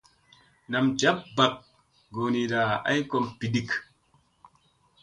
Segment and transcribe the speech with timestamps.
[0.71, 1.53] Nam ja bak
[2.13, 3.69] goonira ay kom biɗik.